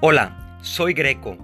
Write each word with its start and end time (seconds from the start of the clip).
Hola, 0.00 0.56
soy 0.62 0.92
Greco 0.92 1.36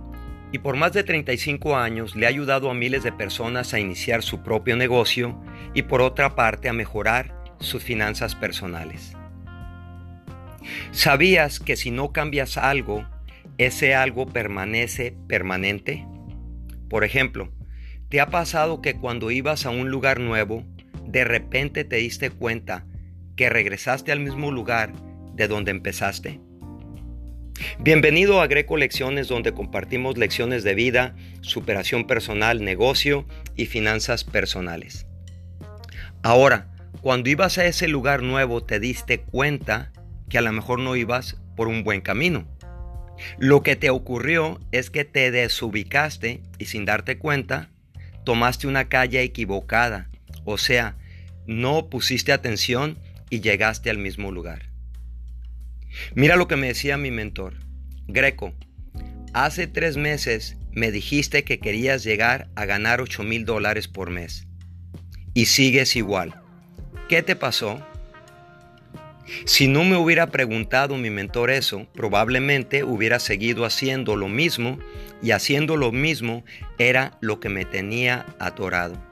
y 0.52 0.58
por 0.58 0.76
más 0.76 0.92
de 0.92 1.02
35 1.02 1.76
años 1.76 2.15
le 2.15 2.26
he 2.26 2.29
ayudado 2.29 2.70
a 2.70 2.75
miles 2.75 3.02
de 3.02 3.11
personas 3.11 3.75
a 3.75 3.81
iniciar 3.81 4.23
su 4.23 4.45
propio 4.45 4.77
negocio 4.77 5.42
y 5.75 5.83
por 5.83 6.00
otra 6.00 6.36
parte 6.36 6.68
a 6.68 6.72
mejorar 6.72 7.34
sus 7.59 7.83
finanzas 7.83 8.36
personales. 8.36 9.16
¿Sabías 10.93 11.59
que 11.59 11.75
si 11.75 11.90
no 11.90 12.12
cambias 12.12 12.56
algo, 12.56 13.04
ese 13.59 13.96
algo 13.96 14.25
permanece 14.25 15.16
permanente? 15.27 16.07
Por 16.89 17.02
ejemplo, 17.02 17.52
¿te 18.09 18.21
ha 18.21 18.29
pasado 18.29 18.80
que 18.80 18.95
cuando 18.95 19.32
ibas 19.32 19.66
a 19.66 19.71
un 19.71 19.91
lugar 19.91 20.21
nuevo, 20.21 20.62
de 21.05 21.25
repente 21.25 21.82
te 21.82 21.96
diste 21.96 22.30
cuenta 22.30 22.86
que 23.34 23.50
regresaste 23.50 24.12
al 24.12 24.21
mismo 24.21 24.52
lugar 24.52 24.92
de 25.34 25.48
donde 25.48 25.73
empezaste? 25.73 26.44
Bienvenido 27.78 28.40
a 28.40 28.46
Greco 28.46 28.76
Lecciones 28.76 29.28
donde 29.28 29.52
compartimos 29.52 30.18
lecciones 30.18 30.64
de 30.64 30.74
vida, 30.74 31.14
superación 31.40 32.06
personal, 32.06 32.64
negocio 32.64 33.27
y 33.56 33.66
finanzas 33.66 34.24
personales. 34.24 35.06
Ahora, 36.22 36.70
cuando 37.00 37.30
ibas 37.30 37.58
a 37.58 37.66
ese 37.66 37.86
lugar 37.86 38.22
nuevo 38.22 38.62
te 38.64 38.80
diste 38.80 39.20
cuenta 39.20 39.92
que 40.28 40.38
a 40.38 40.40
lo 40.40 40.52
mejor 40.52 40.80
no 40.80 40.96
ibas 40.96 41.36
por 41.56 41.68
un 41.68 41.84
buen 41.84 42.00
camino. 42.00 42.46
Lo 43.38 43.62
que 43.62 43.77
te 43.77 43.91
ocurrió 43.91 44.58
es 44.72 44.91
que 44.91 45.05
te 45.05 45.30
desubicaste 45.30 46.42
y 46.58 46.64
sin 46.64 46.84
darte 46.84 47.18
cuenta 47.18 47.70
tomaste 48.24 48.66
una 48.66 48.88
calle 48.88 49.22
equivocada, 49.22 50.10
o 50.44 50.58
sea, 50.58 50.96
no 51.46 51.91
pusiste 51.91 52.32
atención 52.32 52.98
y 53.30 53.41
llegaste 53.41 53.91
al 53.91 53.98
mismo 53.98 54.32
lugar. 54.32 54.73
Mira 56.15 56.37
lo 56.37 56.48
que 56.48 56.56
me 56.56 56.69
decía 56.69 56.97
mi 56.97 57.11
mentor. 57.11 57.55
Greco, 58.06 58.53
hace 59.33 59.67
tres 59.67 59.97
meses 59.97 60.56
me 60.73 60.91
dijiste 60.91 61.45
que 61.45 61.59
querías 61.59 62.05
llegar 62.05 62.48
a 62.56 62.64
ganar 62.64 63.01
8 63.01 63.23
mil 63.23 63.45
dólares 63.45 63.89
por 63.89 64.11
mes. 64.11 64.47
Y 65.33 65.47
sigues 65.47 65.97
igual. 65.97 66.41
¿Qué 67.09 67.23
te 67.23 67.36
pasó? 67.36 67.84
Si 69.47 69.69
no 69.69 69.84
me 69.84 69.97
hubiera 69.97 70.27
preguntado 70.27 70.97
mi 70.97 71.11
mentor 71.11 71.51
eso, 71.51 71.86
probablemente 71.95 72.84
hubiera 72.84 73.19
seguido 73.19 73.64
haciendo 73.64 74.17
lo 74.17 74.29
mismo 74.29 74.79
y 75.23 75.31
haciendo 75.31 75.77
lo 75.77 75.92
mismo 75.92 76.45
era 76.79 77.17
lo 77.20 77.41
que 77.41 77.48
me 77.48 77.64
tenía 77.64 78.27
atorado. 78.39 79.03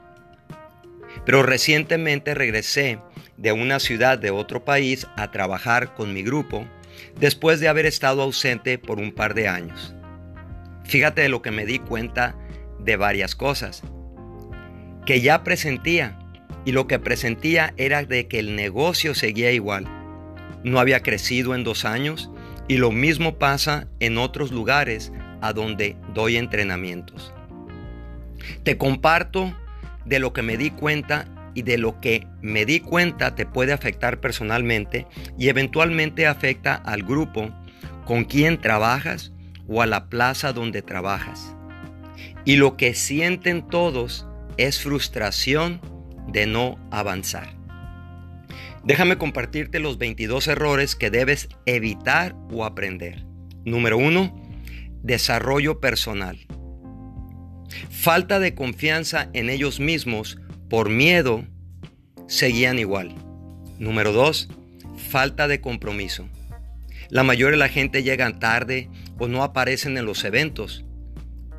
Pero 1.25 1.43
recientemente 1.43 2.33
regresé 2.33 2.99
de 3.37 3.51
una 3.51 3.79
ciudad 3.79 4.17
de 4.17 4.31
otro 4.31 4.63
país 4.63 5.07
a 5.15 5.31
trabajar 5.31 5.93
con 5.93 6.13
mi 6.13 6.23
grupo 6.23 6.67
después 7.19 7.59
de 7.59 7.67
haber 7.67 7.85
estado 7.85 8.21
ausente 8.21 8.77
por 8.77 8.99
un 8.99 9.11
par 9.11 9.33
de 9.33 9.47
años. 9.47 9.95
Fíjate 10.85 11.21
de 11.21 11.29
lo 11.29 11.41
que 11.41 11.51
me 11.51 11.65
di 11.65 11.79
cuenta 11.79 12.35
de 12.79 12.95
varias 12.97 13.35
cosas 13.35 13.83
que 15.05 15.21
ya 15.21 15.43
presentía 15.43 16.17
y 16.65 16.71
lo 16.71 16.87
que 16.87 16.99
presentía 16.99 17.73
era 17.77 18.03
de 18.03 18.27
que 18.27 18.39
el 18.39 18.55
negocio 18.55 19.15
seguía 19.15 19.51
igual. 19.51 19.85
No 20.63 20.79
había 20.79 21.01
crecido 21.01 21.55
en 21.55 21.63
dos 21.63 21.83
años 21.83 22.29
y 22.67 22.77
lo 22.77 22.91
mismo 22.91 23.37
pasa 23.37 23.87
en 23.99 24.17
otros 24.17 24.51
lugares 24.51 25.11
a 25.41 25.51
donde 25.51 25.97
doy 26.13 26.37
entrenamientos. 26.37 27.33
Te 28.63 28.77
comparto 28.77 29.53
de 30.05 30.19
lo 30.19 30.31
que 30.31 30.41
me 30.41 30.57
di 30.57 30.69
cuenta 30.69 31.27
y 31.53 31.63
de 31.63 31.77
lo 31.77 31.99
que 31.99 32.27
me 32.41 32.65
di 32.65 32.79
cuenta 32.79 33.35
te 33.35 33.45
puede 33.45 33.73
afectar 33.73 34.19
personalmente 34.19 35.07
y 35.37 35.49
eventualmente 35.49 36.27
afecta 36.27 36.75
al 36.75 37.03
grupo 37.03 37.49
con 38.05 38.25
quien 38.25 38.59
trabajas 38.59 39.33
o 39.67 39.81
a 39.81 39.85
la 39.85 40.09
plaza 40.09 40.53
donde 40.53 40.81
trabajas. 40.81 41.55
Y 42.45 42.57
lo 42.57 42.75
que 42.75 42.93
sienten 42.93 43.67
todos 43.67 44.27
es 44.57 44.81
frustración 44.81 45.81
de 46.27 46.45
no 46.45 46.77
avanzar. 46.91 47.55
Déjame 48.83 49.17
compartirte 49.17 49.79
los 49.79 49.97
22 49.97 50.47
errores 50.47 50.95
que 50.95 51.09
debes 51.09 51.47
evitar 51.65 52.35
o 52.51 52.65
aprender. 52.65 53.25
Número 53.63 53.97
1. 53.97 54.35
Desarrollo 55.03 55.79
personal. 55.79 56.37
Falta 57.89 58.39
de 58.39 58.53
confianza 58.53 59.29
en 59.33 59.49
ellos 59.49 59.79
mismos 59.79 60.37
por 60.73 60.89
miedo, 60.89 61.45
seguían 62.25 62.79
igual. 62.79 63.13
Número 63.77 64.11
dos, 64.11 64.49
falta 65.11 65.47
de 65.47 65.61
compromiso. 65.61 66.27
La 67.09 67.21
mayoría 67.21 67.51
de 67.51 67.57
la 67.57 67.69
gente 67.69 68.01
llega 68.01 68.39
tarde 68.39 68.89
o 69.19 69.27
no 69.27 69.43
aparecen 69.43 69.99
en 69.99 70.07
los 70.07 70.23
eventos. 70.23 70.83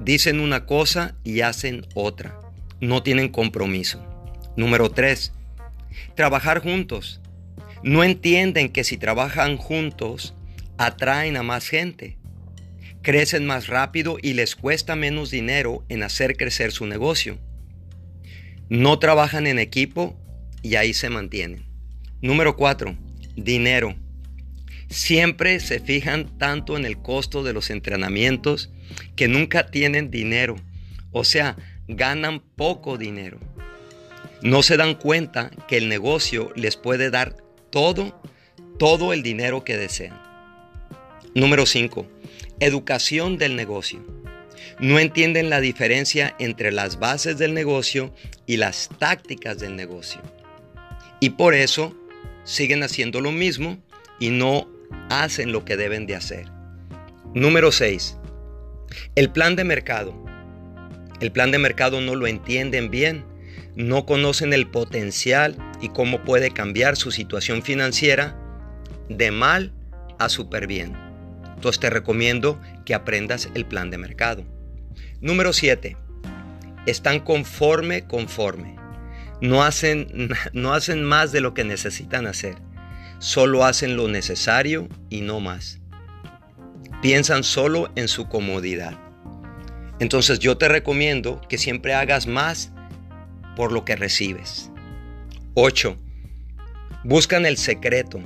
Dicen 0.00 0.40
una 0.40 0.66
cosa 0.66 1.14
y 1.22 1.42
hacen 1.42 1.86
otra. 1.94 2.40
No 2.80 3.04
tienen 3.04 3.28
compromiso. 3.28 4.04
Número 4.56 4.90
tres, 4.90 5.32
trabajar 6.16 6.58
juntos. 6.58 7.20
No 7.84 8.02
entienden 8.02 8.68
que 8.68 8.82
si 8.82 8.96
trabajan 8.96 9.58
juntos, 9.58 10.34
atraen 10.76 11.36
a 11.36 11.44
más 11.44 11.68
gente. 11.68 12.18
Crecen 13.02 13.46
más 13.46 13.68
rápido 13.68 14.16
y 14.20 14.32
les 14.32 14.56
cuesta 14.56 14.96
menos 14.96 15.30
dinero 15.30 15.84
en 15.88 16.02
hacer 16.02 16.36
crecer 16.36 16.72
su 16.72 16.84
negocio 16.88 17.38
no 18.74 18.98
trabajan 18.98 19.46
en 19.46 19.60
equipo 19.60 20.16
y 20.60 20.74
ahí 20.74 20.94
se 20.94 21.08
mantienen. 21.08 21.64
Número 22.20 22.56
4. 22.56 22.96
Dinero. 23.36 23.94
Siempre 24.88 25.60
se 25.60 25.78
fijan 25.78 26.38
tanto 26.38 26.76
en 26.76 26.84
el 26.84 26.98
costo 26.98 27.44
de 27.44 27.52
los 27.52 27.70
entrenamientos 27.70 28.70
que 29.14 29.28
nunca 29.28 29.70
tienen 29.70 30.10
dinero. 30.10 30.56
O 31.12 31.22
sea, 31.22 31.56
ganan 31.86 32.40
poco 32.40 32.98
dinero. 32.98 33.38
No 34.42 34.64
se 34.64 34.76
dan 34.76 34.94
cuenta 34.94 35.50
que 35.68 35.76
el 35.76 35.88
negocio 35.88 36.52
les 36.56 36.76
puede 36.76 37.10
dar 37.10 37.36
todo, 37.70 38.20
todo 38.78 39.12
el 39.12 39.22
dinero 39.22 39.62
que 39.62 39.76
desean. 39.76 40.20
Número 41.34 41.64
5. 41.64 42.06
Educación 42.58 43.38
del 43.38 43.54
negocio 43.54 44.23
no 44.78 44.98
entienden 44.98 45.50
la 45.50 45.60
diferencia 45.60 46.34
entre 46.38 46.72
las 46.72 46.98
bases 46.98 47.38
del 47.38 47.54
negocio 47.54 48.14
y 48.46 48.56
las 48.56 48.90
tácticas 48.98 49.58
del 49.58 49.76
negocio. 49.76 50.20
Y 51.20 51.30
por 51.30 51.54
eso 51.54 51.96
siguen 52.44 52.82
haciendo 52.82 53.20
lo 53.20 53.32
mismo 53.32 53.78
y 54.18 54.30
no 54.30 54.68
hacen 55.10 55.52
lo 55.52 55.64
que 55.64 55.76
deben 55.76 56.06
de 56.06 56.16
hacer. 56.16 56.46
Número 57.34 57.72
6. 57.72 58.18
El 59.14 59.30
plan 59.30 59.56
de 59.56 59.64
mercado. 59.64 60.14
El 61.20 61.32
plan 61.32 61.50
de 61.50 61.58
mercado 61.58 62.00
no 62.00 62.14
lo 62.14 62.26
entienden 62.26 62.90
bien, 62.90 63.24
no 63.76 64.04
conocen 64.06 64.52
el 64.52 64.68
potencial 64.68 65.56
y 65.80 65.88
cómo 65.88 66.22
puede 66.22 66.50
cambiar 66.50 66.96
su 66.96 67.10
situación 67.10 67.62
financiera 67.62 68.36
de 69.08 69.30
mal 69.30 69.72
a 70.18 70.28
súper 70.28 70.66
bien. 70.66 71.03
Entonces 71.64 71.80
te 71.80 71.88
recomiendo 71.88 72.60
que 72.84 72.92
aprendas 72.92 73.48
el 73.54 73.64
plan 73.64 73.88
de 73.88 73.96
mercado. 73.96 74.44
Número 75.22 75.54
7. 75.54 75.96
Están 76.84 77.20
conforme, 77.20 78.06
conforme. 78.06 78.76
No 79.40 79.62
hacen, 79.62 80.28
no 80.52 80.74
hacen 80.74 81.02
más 81.02 81.32
de 81.32 81.40
lo 81.40 81.54
que 81.54 81.64
necesitan 81.64 82.26
hacer. 82.26 82.56
Solo 83.18 83.64
hacen 83.64 83.96
lo 83.96 84.08
necesario 84.08 84.90
y 85.08 85.22
no 85.22 85.40
más. 85.40 85.80
Piensan 87.00 87.42
solo 87.42 87.90
en 87.96 88.08
su 88.08 88.28
comodidad. 88.28 89.00
Entonces 90.00 90.40
yo 90.40 90.58
te 90.58 90.68
recomiendo 90.68 91.40
que 91.48 91.56
siempre 91.56 91.94
hagas 91.94 92.26
más 92.26 92.72
por 93.56 93.72
lo 93.72 93.86
que 93.86 93.96
recibes. 93.96 94.70
8. 95.54 95.96
Buscan 97.04 97.46
el 97.46 97.56
secreto. 97.56 98.20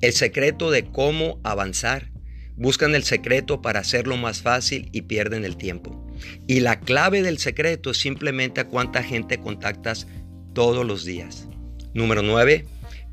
El 0.00 0.12
secreto 0.12 0.70
de 0.70 0.84
cómo 0.84 1.40
avanzar. 1.42 2.11
Buscan 2.56 2.94
el 2.94 3.04
secreto 3.04 3.62
para 3.62 3.80
hacerlo 3.80 4.16
más 4.16 4.42
fácil 4.42 4.88
y 4.92 5.02
pierden 5.02 5.44
el 5.44 5.56
tiempo. 5.56 6.06
Y 6.46 6.60
la 6.60 6.80
clave 6.80 7.22
del 7.22 7.38
secreto 7.38 7.90
es 7.90 7.98
simplemente 7.98 8.60
a 8.60 8.68
cuánta 8.68 9.02
gente 9.02 9.38
contactas 9.38 10.06
todos 10.54 10.86
los 10.86 11.04
días. 11.04 11.48
Número 11.94 12.22
9. 12.22 12.66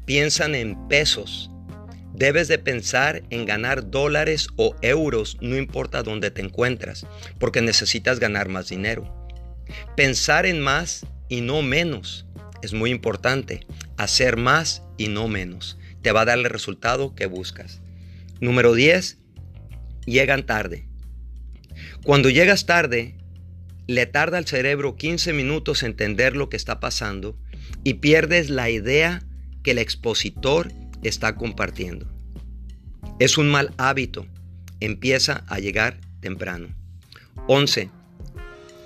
Piensan 0.06 0.56
en 0.56 0.88
pesos. 0.88 1.50
Debes 2.14 2.48
de 2.48 2.60
pensar 2.60 3.24
en 3.30 3.46
ganar 3.46 3.90
dólares 3.90 4.50
o 4.58 4.76
euros, 4.82 5.38
no 5.42 5.58
importa 5.58 6.04
dónde 6.04 6.32
te 6.32 6.42
encuentras, 6.42 7.06
porque 7.40 7.62
necesitas 7.62 8.20
ganar 8.20 8.50
más 8.50 8.68
dinero. 8.68 9.16
Pensar 9.96 10.46
en 10.46 10.60
más 10.60 11.06
y 11.30 11.42
no 11.42 11.62
menos 11.62 12.26
es 12.62 12.74
muy 12.74 12.92
importante. 12.92 13.66
Hacer 13.98 14.38
más 14.38 14.84
y 14.98 15.08
no 15.08 15.28
menos. 15.28 15.78
Te 16.02 16.12
va 16.12 16.22
a 16.22 16.26
dar 16.26 16.38
el 16.38 16.46
resultado 16.46 17.16
que 17.16 17.26
buscas. 17.26 17.82
Número 18.42 18.74
10 18.74 19.18
llegan 20.10 20.46
tarde. 20.46 20.86
Cuando 22.04 22.30
llegas 22.30 22.66
tarde, 22.66 23.16
le 23.88 24.06
tarda 24.06 24.38
al 24.38 24.46
cerebro 24.46 24.96
15 24.96 25.34
minutos 25.34 25.84
entender 25.84 26.36
lo 26.36 26.50
que 26.50 26.58
está 26.58 26.80
pasando 26.80 27.38
y 27.84 27.96
pierdes 27.96 28.50
la 28.50 28.70
idea 28.70 29.24
que 29.64 29.72
el 29.72 29.78
expositor 29.78 30.72
está 31.04 31.36
compartiendo. 31.36 32.08
Es 33.20 33.38
un 33.38 33.50
mal 33.50 33.74
hábito 33.78 34.28
empieza 34.80 35.44
a 35.48 35.60
llegar 35.60 36.00
temprano. 36.22 36.70
11. 37.48 37.90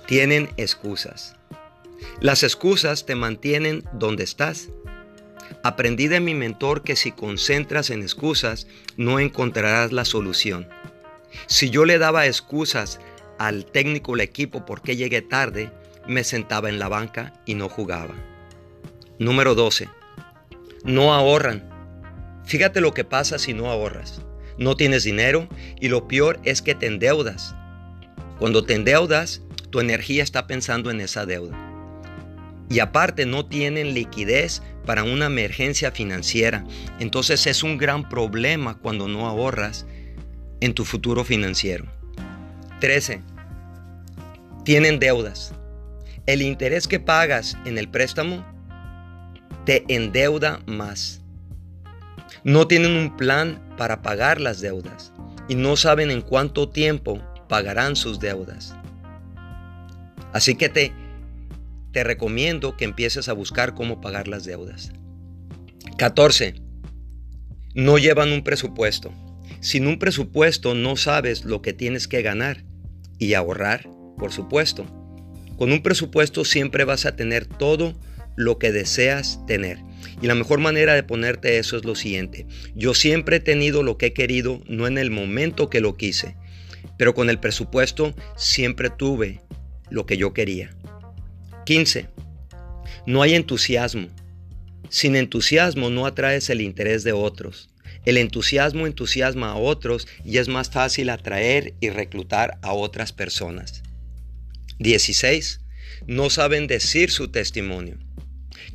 Tienen 0.06 0.50
excusas. 0.56 1.36
Las 2.20 2.42
excusas 2.42 3.06
te 3.06 3.14
mantienen 3.14 3.84
donde 3.92 4.24
estás. 4.24 4.68
Aprendí 5.62 6.08
de 6.08 6.20
mi 6.20 6.34
mentor 6.34 6.82
que 6.82 6.96
si 6.96 7.12
concentras 7.12 7.90
en 7.90 8.02
excusas, 8.02 8.66
no 8.96 9.18
encontrarás 9.18 9.92
la 9.92 10.04
solución. 10.04 10.68
Si 11.46 11.70
yo 11.70 11.84
le 11.84 11.98
daba 11.98 12.26
excusas 12.26 13.00
al 13.38 13.64
técnico 13.66 14.12
del 14.12 14.22
equipo 14.22 14.64
porque 14.64 14.96
llegué 14.96 15.22
tarde, 15.22 15.70
me 16.06 16.24
sentaba 16.24 16.68
en 16.68 16.78
la 16.78 16.88
banca 16.88 17.32
y 17.46 17.54
no 17.54 17.68
jugaba. 17.68 18.14
Número 19.18 19.54
12. 19.54 19.88
No 20.84 21.14
ahorran. 21.14 21.68
Fíjate 22.44 22.80
lo 22.80 22.92
que 22.92 23.04
pasa 23.04 23.38
si 23.38 23.54
no 23.54 23.70
ahorras. 23.70 24.20
No 24.58 24.76
tienes 24.76 25.04
dinero 25.04 25.48
y 25.80 25.88
lo 25.88 26.06
peor 26.06 26.40
es 26.44 26.62
que 26.62 26.74
te 26.74 26.86
endeudas. 26.86 27.54
Cuando 28.38 28.64
te 28.64 28.74
endeudas, 28.74 29.42
tu 29.70 29.80
energía 29.80 30.22
está 30.22 30.46
pensando 30.46 30.90
en 30.90 31.00
esa 31.00 31.26
deuda. 31.26 31.58
Y 32.68 32.78
aparte 32.80 33.26
no 33.26 33.46
tienen 33.46 33.94
liquidez 33.94 34.62
para 34.84 35.04
una 35.04 35.26
emergencia 35.26 35.90
financiera. 35.90 36.64
Entonces 36.98 37.46
es 37.46 37.62
un 37.62 37.78
gran 37.78 38.08
problema 38.08 38.78
cuando 38.78 39.08
no 39.08 39.26
ahorras 39.26 39.86
en 40.64 40.72
tu 40.72 40.86
futuro 40.86 41.24
financiero. 41.24 41.84
13. 42.80 43.20
Tienen 44.64 44.98
deudas. 44.98 45.52
El 46.24 46.40
interés 46.40 46.88
que 46.88 46.98
pagas 46.98 47.58
en 47.66 47.76
el 47.76 47.86
préstamo 47.90 48.42
te 49.66 49.84
endeuda 49.94 50.62
más. 50.64 51.20
No 52.44 52.66
tienen 52.66 52.92
un 52.92 53.14
plan 53.14 53.62
para 53.76 54.00
pagar 54.00 54.40
las 54.40 54.62
deudas 54.62 55.12
y 55.48 55.54
no 55.54 55.76
saben 55.76 56.10
en 56.10 56.22
cuánto 56.22 56.70
tiempo 56.70 57.20
pagarán 57.46 57.94
sus 57.94 58.18
deudas. 58.18 58.74
Así 60.32 60.54
que 60.54 60.70
te, 60.70 60.92
te 61.92 62.04
recomiendo 62.04 62.74
que 62.78 62.86
empieces 62.86 63.28
a 63.28 63.34
buscar 63.34 63.74
cómo 63.74 64.00
pagar 64.00 64.28
las 64.28 64.44
deudas. 64.44 64.92
14. 65.98 66.54
No 67.74 67.98
llevan 67.98 68.32
un 68.32 68.42
presupuesto. 68.42 69.12
Sin 69.60 69.86
un 69.86 69.98
presupuesto 69.98 70.74
no 70.74 70.96
sabes 70.96 71.44
lo 71.44 71.62
que 71.62 71.72
tienes 71.72 72.08
que 72.08 72.22
ganar 72.22 72.64
y 73.18 73.34
ahorrar, 73.34 73.88
por 74.18 74.32
supuesto. 74.32 74.86
Con 75.56 75.72
un 75.72 75.82
presupuesto 75.82 76.44
siempre 76.44 76.84
vas 76.84 77.06
a 77.06 77.16
tener 77.16 77.46
todo 77.46 77.94
lo 78.36 78.58
que 78.58 78.72
deseas 78.72 79.44
tener. 79.46 79.78
Y 80.20 80.26
la 80.26 80.34
mejor 80.34 80.58
manera 80.58 80.94
de 80.94 81.02
ponerte 81.02 81.58
eso 81.58 81.76
es 81.76 81.84
lo 81.84 81.94
siguiente. 81.94 82.46
Yo 82.74 82.94
siempre 82.94 83.36
he 83.36 83.40
tenido 83.40 83.82
lo 83.82 83.96
que 83.96 84.06
he 84.06 84.12
querido, 84.12 84.62
no 84.66 84.86
en 84.86 84.98
el 84.98 85.10
momento 85.10 85.70
que 85.70 85.80
lo 85.80 85.96
quise, 85.96 86.36
pero 86.98 87.14
con 87.14 87.30
el 87.30 87.38
presupuesto 87.38 88.14
siempre 88.36 88.90
tuve 88.90 89.40
lo 89.90 90.06
que 90.06 90.16
yo 90.16 90.32
quería. 90.32 90.74
15. 91.66 92.08
No 93.06 93.22
hay 93.22 93.34
entusiasmo. 93.34 94.08
Sin 94.88 95.16
entusiasmo 95.16 95.90
no 95.90 96.06
atraes 96.06 96.50
el 96.50 96.60
interés 96.60 97.04
de 97.04 97.12
otros. 97.12 97.73
El 98.04 98.18
entusiasmo 98.18 98.86
entusiasma 98.86 99.52
a 99.52 99.56
otros 99.56 100.06
y 100.24 100.38
es 100.38 100.48
más 100.48 100.70
fácil 100.70 101.10
atraer 101.10 101.74
y 101.80 101.90
reclutar 101.90 102.58
a 102.62 102.72
otras 102.72 103.12
personas. 103.12 103.82
16. 104.78 105.60
No 106.06 106.30
saben 106.30 106.66
decir 106.66 107.10
su 107.10 107.28
testimonio. 107.28 107.98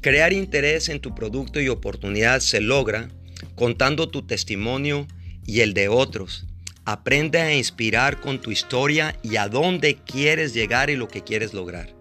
Crear 0.02 0.34
interés 0.34 0.90
en 0.90 1.00
tu 1.00 1.14
producto 1.14 1.60
y 1.60 1.70
oportunidad 1.70 2.40
se 2.40 2.62
logra 2.62 3.10
contando 3.56 4.10
tu 4.10 4.26
testimonio 4.26 5.08
y 5.46 5.62
el 5.62 5.74
de 5.74 5.90
otros. 5.90 6.46
Aprende 6.86 7.40
a 7.40 7.54
inspirar 7.54 8.20
con 8.20 8.42
tu 8.42 8.52
historia 8.52 9.16
y 9.22 9.36
a 9.36 9.48
dónde 9.48 9.96
quieres 9.96 10.54
llegar 10.54 10.90
y 10.90 10.96
lo 10.96 11.08
que 11.08 11.24
quieres 11.24 11.54
lograr. 11.54 11.94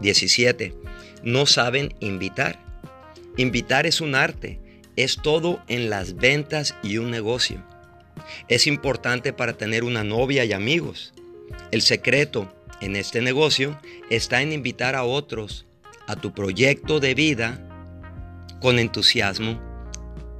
17. 0.00 0.74
No 1.24 1.46
saben 1.46 1.94
invitar. 2.00 2.58
Invitar 3.36 3.86
es 3.86 4.00
un 4.00 4.14
arte, 4.14 4.60
es 5.02 5.16
todo 5.22 5.62
en 5.68 5.90
las 5.90 6.16
ventas 6.16 6.74
y 6.82 6.98
un 6.98 7.10
negocio. 7.10 7.64
Es 8.48 8.66
importante 8.66 9.32
para 9.32 9.54
tener 9.54 9.84
una 9.84 10.04
novia 10.04 10.44
y 10.44 10.52
amigos. 10.52 11.14
El 11.70 11.82
secreto 11.82 12.52
en 12.80 12.96
este 12.96 13.20
negocio 13.20 13.78
está 14.10 14.42
en 14.42 14.52
invitar 14.52 14.94
a 14.94 15.04
otros 15.04 15.66
a 16.06 16.16
tu 16.16 16.32
proyecto 16.32 17.00
de 17.00 17.14
vida 17.14 17.66
con 18.60 18.78
entusiasmo 18.78 19.60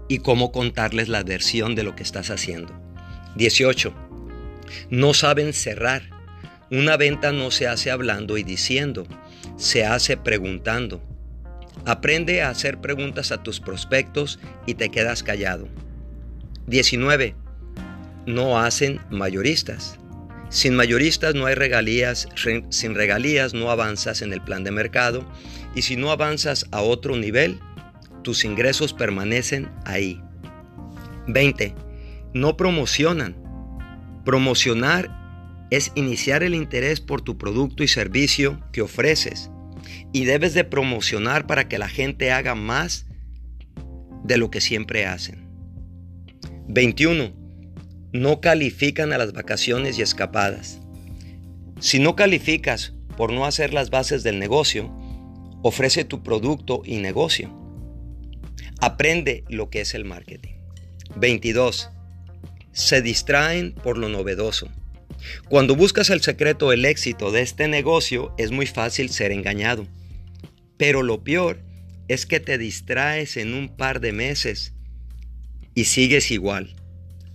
y 0.08 0.18
cómo 0.18 0.50
contarles 0.50 1.08
la 1.08 1.22
versión 1.22 1.74
de 1.74 1.84
lo 1.84 1.94
que 1.94 2.02
estás 2.02 2.30
haciendo. 2.30 2.74
18. 3.36 3.94
No 4.90 5.14
saben 5.14 5.52
cerrar. 5.52 6.02
Una 6.70 6.96
venta 6.96 7.32
no 7.32 7.50
se 7.50 7.66
hace 7.66 7.90
hablando 7.90 8.36
y 8.36 8.42
diciendo, 8.42 9.06
se 9.56 9.84
hace 9.84 10.16
preguntando. 10.16 11.02
Aprende 11.86 12.42
a 12.42 12.50
hacer 12.50 12.80
preguntas 12.80 13.32
a 13.32 13.42
tus 13.42 13.60
prospectos 13.60 14.38
y 14.66 14.74
te 14.74 14.90
quedas 14.90 15.22
callado. 15.22 15.68
19. 16.66 17.34
No 18.26 18.58
hacen 18.58 19.00
mayoristas. 19.10 19.98
Sin 20.50 20.74
mayoristas 20.74 21.34
no 21.34 21.46
hay 21.46 21.54
regalías, 21.54 22.28
sin 22.70 22.94
regalías 22.94 23.54
no 23.54 23.70
avanzas 23.70 24.20
en 24.20 24.32
el 24.32 24.42
plan 24.42 24.64
de 24.64 24.72
mercado 24.72 25.24
y 25.74 25.82
si 25.82 25.96
no 25.96 26.10
avanzas 26.10 26.66
a 26.72 26.82
otro 26.82 27.16
nivel, 27.16 27.60
tus 28.22 28.44
ingresos 28.44 28.92
permanecen 28.92 29.70
ahí. 29.84 30.20
20. 31.28 31.74
No 32.34 32.56
promocionan. 32.56 33.36
Promocionar 34.24 35.08
es 35.70 35.92
iniciar 35.94 36.42
el 36.42 36.54
interés 36.54 37.00
por 37.00 37.22
tu 37.22 37.38
producto 37.38 37.82
y 37.84 37.88
servicio 37.88 38.60
que 38.72 38.82
ofreces 38.82 39.50
y 40.12 40.24
debes 40.24 40.54
de 40.54 40.64
promocionar 40.64 41.46
para 41.46 41.68
que 41.68 41.78
la 41.78 41.88
gente 41.88 42.32
haga 42.32 42.54
más 42.54 43.06
de 44.24 44.36
lo 44.36 44.50
que 44.50 44.60
siempre 44.60 45.06
hacen. 45.06 45.48
21 46.68 47.32
no 48.12 48.40
califican 48.40 49.12
a 49.12 49.18
las 49.18 49.32
vacaciones 49.32 49.98
y 49.98 50.02
escapadas. 50.02 50.80
Si 51.80 51.98
no 51.98 52.16
calificas 52.16 52.94
por 53.16 53.32
no 53.32 53.44
hacer 53.44 53.72
las 53.72 53.90
bases 53.90 54.22
del 54.22 54.38
negocio, 54.38 54.90
ofrece 55.62 56.04
tu 56.04 56.22
producto 56.22 56.82
y 56.84 56.96
negocio. 56.96 57.56
Aprende 58.80 59.44
lo 59.48 59.70
que 59.70 59.82
es 59.82 59.94
el 59.94 60.04
marketing. 60.04 60.54
22. 61.16 61.90
Se 62.72 63.02
distraen 63.02 63.72
por 63.72 63.98
lo 63.98 64.08
novedoso. 64.08 64.68
Cuando 65.48 65.76
buscas 65.76 66.10
el 66.10 66.22
secreto 66.22 66.70
del 66.70 66.84
éxito 66.84 67.30
de 67.30 67.42
este 67.42 67.68
negocio 67.68 68.34
es 68.38 68.50
muy 68.50 68.66
fácil 68.66 69.10
ser 69.10 69.32
engañado. 69.32 69.86
Pero 70.76 71.02
lo 71.02 71.22
peor 71.24 71.60
es 72.08 72.26
que 72.26 72.40
te 72.40 72.58
distraes 72.58 73.36
en 73.36 73.54
un 73.54 73.76
par 73.76 74.00
de 74.00 74.12
meses 74.12 74.74
y 75.74 75.84
sigues 75.84 76.30
igual 76.30 76.74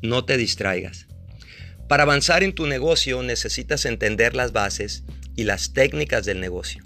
no 0.06 0.26
te 0.26 0.38
distraigas. 0.38 1.08
Para 1.88 2.04
avanzar 2.04 2.44
en 2.44 2.54
tu 2.54 2.66
negocio 2.66 3.22
necesitas 3.22 3.86
entender 3.86 4.36
las 4.36 4.52
bases 4.52 5.04
y 5.36 5.44
las 5.44 5.74
técnicas 5.74 6.26
del 6.26 6.40
negocio. 6.40 6.84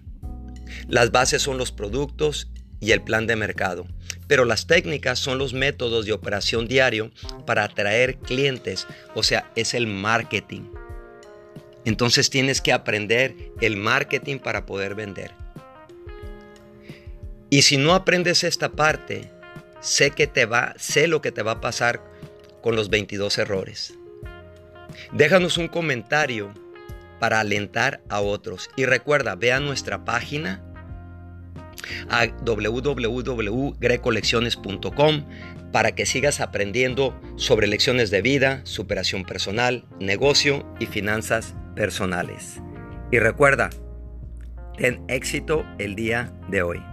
Las 0.88 1.12
bases 1.12 1.42
son 1.42 1.58
los 1.58 1.72
productos 1.72 2.50
y 2.80 2.92
el 2.92 3.02
plan 3.02 3.28
de 3.28 3.36
mercado, 3.36 3.88
pero 4.28 4.46
las 4.46 4.68
técnicas 4.68 5.20
son 5.20 5.38
los 5.38 5.54
métodos 5.54 6.06
de 6.06 6.14
operación 6.14 6.68
diario 6.68 7.12
para 7.46 7.64
atraer 7.64 8.18
clientes, 8.18 8.88
o 9.16 9.24
sea, 9.24 9.52
es 9.56 9.74
el 9.74 9.88
marketing. 9.88 10.64
Entonces 11.86 12.30
tienes 12.30 12.62
que 12.62 12.74
aprender 12.74 13.36
el 13.62 13.78
marketing 13.78 14.40
para 14.40 14.66
poder 14.66 14.96
vender. 14.96 15.32
Y 17.50 17.64
si 17.64 17.78
no 17.78 17.94
aprendes 17.94 18.44
esta 18.44 18.70
parte, 18.70 19.32
sé 19.82 20.12
que 20.12 20.28
te 20.28 20.46
va, 20.46 20.76
sé 20.78 21.08
lo 21.08 21.22
que 21.22 21.32
te 21.32 21.42
va 21.42 21.54
a 21.54 21.62
pasar 21.62 22.04
con 22.62 22.76
los 22.76 22.90
22 22.90 23.38
errores. 23.38 23.94
Déjanos 25.14 25.58
un 25.58 25.68
comentario 25.68 26.54
para 27.20 27.40
alentar 27.40 28.02
a 28.10 28.22
otros. 28.22 28.70
Y 28.76 28.86
recuerda, 28.86 29.36
ve 29.36 29.52
a 29.52 29.60
nuestra 29.60 30.06
página 30.06 30.64
a 32.10 32.28
www.grecolecciones.com 32.28 35.26
para 35.72 35.94
que 35.94 36.06
sigas 36.06 36.40
aprendiendo 36.40 37.20
sobre 37.36 37.66
lecciones 37.68 38.12
de 38.12 38.22
vida, 38.22 38.62
superación 38.64 39.24
personal, 39.24 39.86
negocio 40.00 40.66
y 40.80 40.86
finanzas 40.88 41.56
personales. 41.80 42.62
Y 43.10 43.20
recuerda, 43.20 43.70
ten 44.78 45.02
éxito 45.08 45.66
el 45.78 45.96
día 45.96 46.30
de 46.50 46.62
hoy. 46.62 46.84